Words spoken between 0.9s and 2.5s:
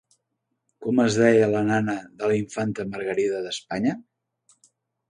es deia la nana de la